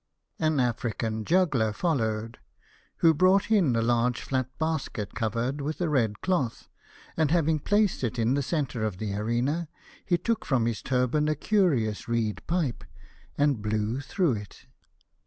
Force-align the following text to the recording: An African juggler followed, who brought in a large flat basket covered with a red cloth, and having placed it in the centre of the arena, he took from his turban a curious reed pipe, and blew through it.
An 0.49 0.59
African 0.59 1.25
juggler 1.25 1.71
followed, 1.71 2.39
who 3.05 3.13
brought 3.13 3.51
in 3.51 3.75
a 3.75 3.83
large 3.83 4.19
flat 4.21 4.49
basket 4.57 5.13
covered 5.13 5.61
with 5.61 5.79
a 5.79 5.89
red 5.89 6.21
cloth, 6.21 6.67
and 7.15 7.29
having 7.29 7.59
placed 7.59 8.03
it 8.03 8.17
in 8.17 8.33
the 8.33 8.41
centre 8.41 8.83
of 8.83 8.97
the 8.97 9.13
arena, 9.13 9.69
he 10.03 10.17
took 10.17 10.43
from 10.43 10.65
his 10.65 10.81
turban 10.81 11.27
a 11.29 11.35
curious 11.35 12.07
reed 12.07 12.41
pipe, 12.47 12.83
and 13.37 13.61
blew 13.61 13.99
through 13.99 14.33
it. 14.33 14.65